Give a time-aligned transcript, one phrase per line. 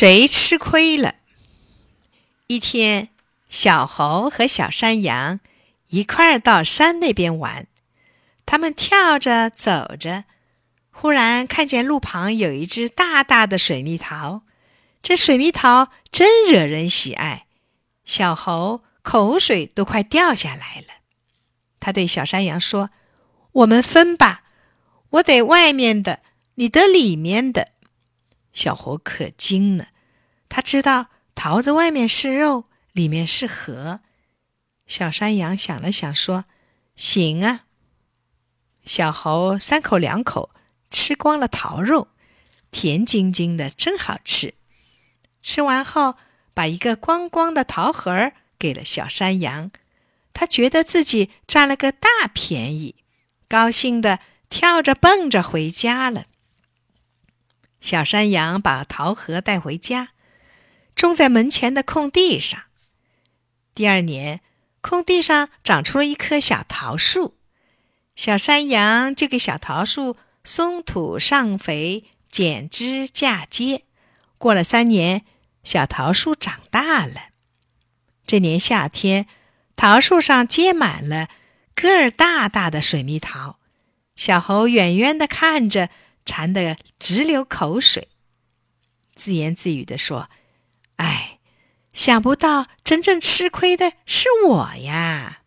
[0.00, 1.16] 谁吃亏了？
[2.46, 3.10] 一天，
[3.50, 5.40] 小猴和小山羊
[5.88, 7.66] 一块儿到山那边玩。
[8.46, 10.24] 他们跳着走着，
[10.90, 14.40] 忽然看见路旁有一只大大的水蜜桃。
[15.02, 17.44] 这水蜜桃真惹人喜爱，
[18.06, 21.02] 小猴口水都快掉下来了。
[21.78, 22.88] 他对小山羊说
[23.52, 24.44] ：“我们分吧，
[25.10, 26.20] 我得外面的，
[26.54, 27.72] 你得里面的。”
[28.52, 29.88] 小猴可惊了，
[30.48, 34.00] 他知道桃子外面是肉，里面是核。
[34.86, 36.44] 小山羊想了想，说
[36.96, 37.64] ：“行啊。”
[38.84, 40.50] 小猴三口两口
[40.90, 42.08] 吃光了桃肉，
[42.70, 44.54] 甜津津的，真好吃。
[45.42, 46.16] 吃完后，
[46.52, 49.70] 把一个光光的桃核给了小山羊，
[50.32, 52.96] 他觉得自己占了个大便宜，
[53.48, 56.26] 高兴的跳着蹦着回家了。
[57.90, 60.10] 小山羊把桃核带回家，
[60.94, 62.62] 种在门前的空地上。
[63.74, 64.42] 第二年，
[64.80, 67.36] 空地上长出了一棵小桃树，
[68.14, 73.82] 小山羊就给小桃树松土、上肥、剪枝、嫁接。
[74.38, 75.24] 过了三年，
[75.64, 77.30] 小桃树长大了。
[78.24, 79.26] 这年夏天，
[79.74, 81.28] 桃树上结满了
[81.74, 83.58] 个儿大大的水蜜桃，
[84.14, 85.90] 小猴远远的看着。
[86.24, 88.08] 馋得直流口水，
[89.14, 90.30] 自言自语地说
[90.96, 91.38] ：“哎，
[91.92, 95.39] 想不到真正吃亏的是我呀。”